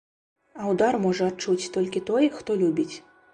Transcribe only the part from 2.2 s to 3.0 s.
хто любіць.